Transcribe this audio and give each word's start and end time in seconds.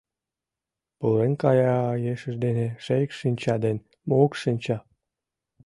Пурен 0.97 1.33
кая 1.41 1.75
ешыж 2.13 2.35
дене 2.45 2.67
Шекш-шинча 2.85 3.55
ден 3.63 3.77
Мокш-шинча 4.09 4.77